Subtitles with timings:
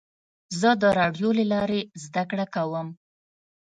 [0.59, 2.87] زه د راډیو له لارې زده کړه کوم.